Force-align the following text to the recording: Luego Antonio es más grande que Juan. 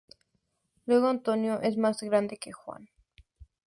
Luego 0.87 1.09
Antonio 1.09 1.61
es 1.61 1.77
más 1.77 2.01
grande 2.01 2.37
que 2.39 2.51
Juan. 2.51 2.89